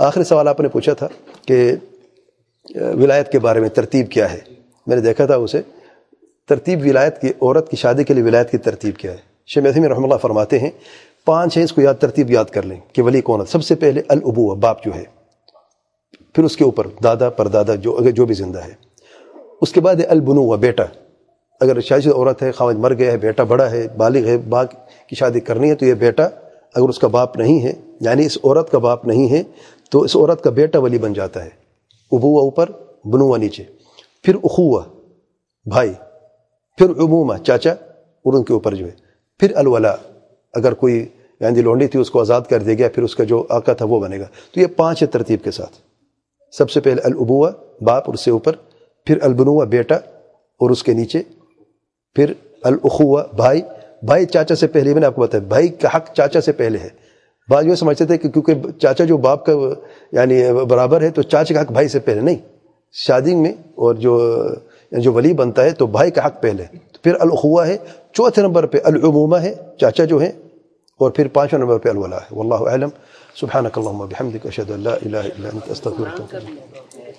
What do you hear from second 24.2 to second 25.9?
ہے باغ کی شادی کرنی ہے تو